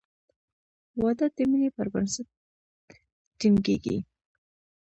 •واده 1.01 1.25
د 1.35 1.37
مینې 1.49 1.69
پر 1.75 1.87
بنسټ 1.93 2.27
ټینګېږي. 3.39 3.97